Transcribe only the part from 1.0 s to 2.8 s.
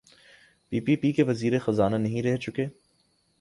پی کے وزیر خزانہ نہیں رہ چکے؟